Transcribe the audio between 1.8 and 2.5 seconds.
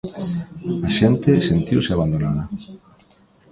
abandonada.